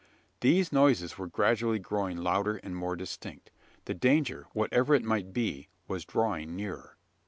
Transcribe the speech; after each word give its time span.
These 0.39 0.71
noises 0.71 1.19
were 1.19 1.27
gradually 1.27 1.77
growing 1.77 2.17
louder 2.17 2.55
and 2.63 2.75
more 2.75 2.95
distinct. 2.95 3.51
The 3.85 3.93
danger, 3.93 4.47
whatever 4.51 4.95
it 4.95 5.05
might 5.05 5.31
be, 5.31 5.67
was 5.87 6.05
drawing 6.05 6.55
nearer! 6.55 6.97